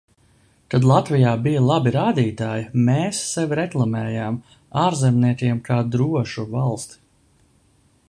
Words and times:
Kad 0.73 0.85
Latvijā 0.91 1.33
bija 1.47 1.61
labi 1.65 1.91
rādītāji, 1.97 2.65
mēs 2.89 3.21
sevi 3.35 3.59
reklamējām 3.61 4.41
ārzemniekiem 4.87 5.65
kā 5.71 5.83
drošu 5.97 6.51
valsti. 6.59 7.03